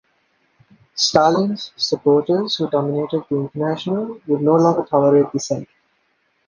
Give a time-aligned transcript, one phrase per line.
[0.95, 5.69] Stalin's supporters, who dominated the International, would no longer tolerate dissent.